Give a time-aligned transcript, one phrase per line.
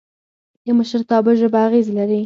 [0.65, 2.19] د مشرتابه ژبه اغېز لري